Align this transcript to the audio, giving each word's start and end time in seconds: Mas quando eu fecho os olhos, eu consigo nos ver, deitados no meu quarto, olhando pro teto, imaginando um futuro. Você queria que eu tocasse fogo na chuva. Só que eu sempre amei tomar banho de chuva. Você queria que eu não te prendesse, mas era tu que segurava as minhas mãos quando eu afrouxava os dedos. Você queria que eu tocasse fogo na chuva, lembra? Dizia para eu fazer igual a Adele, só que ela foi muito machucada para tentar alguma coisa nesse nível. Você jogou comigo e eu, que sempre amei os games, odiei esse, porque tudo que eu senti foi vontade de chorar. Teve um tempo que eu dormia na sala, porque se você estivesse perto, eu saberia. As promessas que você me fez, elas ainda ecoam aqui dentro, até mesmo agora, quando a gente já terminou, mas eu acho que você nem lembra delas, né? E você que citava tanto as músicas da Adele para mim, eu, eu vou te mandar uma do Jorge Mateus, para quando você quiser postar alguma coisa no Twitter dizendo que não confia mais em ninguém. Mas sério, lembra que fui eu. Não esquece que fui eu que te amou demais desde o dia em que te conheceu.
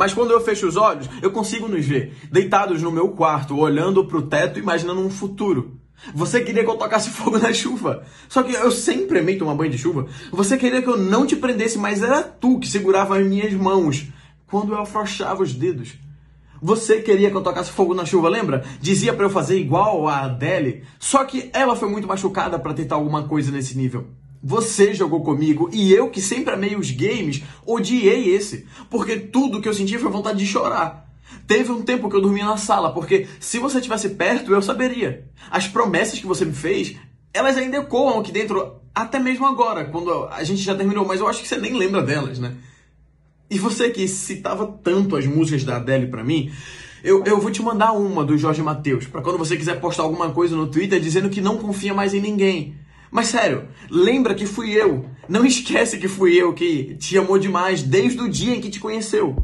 Mas 0.00 0.14
quando 0.14 0.30
eu 0.30 0.40
fecho 0.40 0.66
os 0.66 0.78
olhos, 0.78 1.10
eu 1.20 1.30
consigo 1.30 1.68
nos 1.68 1.84
ver, 1.84 2.16
deitados 2.32 2.80
no 2.80 2.90
meu 2.90 3.08
quarto, 3.08 3.58
olhando 3.58 4.02
pro 4.06 4.22
teto, 4.22 4.58
imaginando 4.58 4.98
um 4.98 5.10
futuro. 5.10 5.78
Você 6.14 6.40
queria 6.40 6.64
que 6.64 6.70
eu 6.70 6.78
tocasse 6.78 7.10
fogo 7.12 7.36
na 7.36 7.52
chuva. 7.52 8.02
Só 8.26 8.42
que 8.42 8.54
eu 8.54 8.70
sempre 8.70 9.18
amei 9.18 9.36
tomar 9.36 9.54
banho 9.54 9.70
de 9.70 9.76
chuva. 9.76 10.06
Você 10.32 10.56
queria 10.56 10.80
que 10.80 10.88
eu 10.88 10.96
não 10.96 11.26
te 11.26 11.36
prendesse, 11.36 11.76
mas 11.76 12.02
era 12.02 12.22
tu 12.22 12.58
que 12.58 12.66
segurava 12.66 13.18
as 13.18 13.26
minhas 13.26 13.52
mãos 13.52 14.06
quando 14.46 14.72
eu 14.72 14.80
afrouxava 14.80 15.42
os 15.42 15.52
dedos. 15.52 15.92
Você 16.62 17.02
queria 17.02 17.30
que 17.30 17.36
eu 17.36 17.42
tocasse 17.42 17.70
fogo 17.70 17.92
na 17.92 18.06
chuva, 18.06 18.30
lembra? 18.30 18.64
Dizia 18.80 19.12
para 19.12 19.26
eu 19.26 19.30
fazer 19.30 19.58
igual 19.58 20.08
a 20.08 20.20
Adele, 20.20 20.82
só 20.98 21.24
que 21.24 21.50
ela 21.52 21.76
foi 21.76 21.90
muito 21.90 22.08
machucada 22.08 22.58
para 22.58 22.72
tentar 22.72 22.94
alguma 22.94 23.24
coisa 23.24 23.52
nesse 23.52 23.76
nível. 23.76 24.06
Você 24.42 24.94
jogou 24.94 25.22
comigo 25.22 25.68
e 25.72 25.92
eu, 25.92 26.08
que 26.08 26.20
sempre 26.20 26.54
amei 26.54 26.74
os 26.74 26.90
games, 26.90 27.42
odiei 27.66 28.34
esse, 28.34 28.66
porque 28.88 29.16
tudo 29.16 29.60
que 29.60 29.68
eu 29.68 29.74
senti 29.74 29.98
foi 29.98 30.10
vontade 30.10 30.38
de 30.38 30.46
chorar. 30.46 31.08
Teve 31.46 31.70
um 31.72 31.82
tempo 31.82 32.08
que 32.08 32.16
eu 32.16 32.22
dormia 32.22 32.44
na 32.44 32.56
sala, 32.56 32.92
porque 32.92 33.26
se 33.38 33.58
você 33.58 33.78
estivesse 33.78 34.10
perto, 34.10 34.52
eu 34.52 34.62
saberia. 34.62 35.28
As 35.50 35.68
promessas 35.68 36.18
que 36.18 36.26
você 36.26 36.44
me 36.44 36.52
fez, 36.52 36.96
elas 37.34 37.56
ainda 37.56 37.78
ecoam 37.78 38.20
aqui 38.20 38.32
dentro, 38.32 38.76
até 38.94 39.18
mesmo 39.18 39.46
agora, 39.46 39.84
quando 39.84 40.24
a 40.30 40.42
gente 40.42 40.62
já 40.62 40.74
terminou, 40.74 41.06
mas 41.06 41.20
eu 41.20 41.28
acho 41.28 41.42
que 41.42 41.48
você 41.48 41.58
nem 41.58 41.76
lembra 41.76 42.02
delas, 42.02 42.38
né? 42.38 42.54
E 43.50 43.58
você 43.58 43.90
que 43.90 44.06
citava 44.06 44.78
tanto 44.82 45.16
as 45.16 45.26
músicas 45.26 45.64
da 45.64 45.76
Adele 45.76 46.06
para 46.06 46.22
mim, 46.22 46.52
eu, 47.02 47.24
eu 47.24 47.40
vou 47.40 47.50
te 47.50 47.62
mandar 47.62 47.92
uma 47.92 48.24
do 48.24 48.38
Jorge 48.38 48.62
Mateus, 48.62 49.06
para 49.06 49.22
quando 49.22 49.38
você 49.38 49.56
quiser 49.56 49.80
postar 49.80 50.04
alguma 50.04 50.30
coisa 50.30 50.54
no 50.54 50.68
Twitter 50.68 51.00
dizendo 51.00 51.28
que 51.28 51.40
não 51.40 51.58
confia 51.58 51.92
mais 51.92 52.14
em 52.14 52.20
ninguém. 52.20 52.76
Mas 53.10 53.28
sério, 53.28 53.68
lembra 53.90 54.34
que 54.34 54.46
fui 54.46 54.72
eu. 54.72 55.04
Não 55.28 55.44
esquece 55.44 55.98
que 55.98 56.08
fui 56.08 56.34
eu 56.34 56.52
que 56.54 56.94
te 56.96 57.18
amou 57.18 57.38
demais 57.38 57.82
desde 57.82 58.20
o 58.20 58.28
dia 58.28 58.54
em 58.54 58.60
que 58.60 58.70
te 58.70 58.78
conheceu. 58.78 59.36